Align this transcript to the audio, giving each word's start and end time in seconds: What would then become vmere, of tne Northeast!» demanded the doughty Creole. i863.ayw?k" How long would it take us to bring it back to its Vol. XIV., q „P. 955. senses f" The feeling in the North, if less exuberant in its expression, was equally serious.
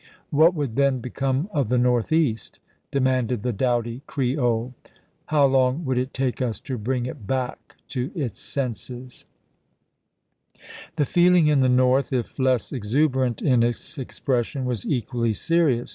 What 0.31 0.55
would 0.55 0.77
then 0.77 0.99
become 0.99 1.45
vmere, 1.49 1.51
of 1.53 1.69
tne 1.69 1.77
Northeast!» 1.79 2.59
demanded 2.91 3.43
the 3.43 3.53
doughty 3.53 4.01
Creole. 4.07 4.73
i863.ayw?k" 4.73 4.91
How 5.27 5.45
long 5.45 5.85
would 5.85 5.99
it 5.99 6.11
take 6.11 6.41
us 6.41 6.59
to 6.61 6.79
bring 6.79 7.05
it 7.05 7.27
back 7.27 7.75
to 7.89 8.11
its 8.15 8.43
Vol. 8.55 8.63
XIV., 8.69 8.77
q 8.77 8.81
„P. 8.87 8.93
955. 8.97 9.11
senses 9.13 9.25
f" 10.87 10.91
The 10.95 11.05
feeling 11.05 11.45
in 11.45 11.59
the 11.59 11.69
North, 11.69 12.11
if 12.11 12.39
less 12.39 12.73
exuberant 12.73 13.43
in 13.43 13.61
its 13.61 13.99
expression, 13.99 14.65
was 14.65 14.87
equally 14.87 15.35
serious. 15.35 15.89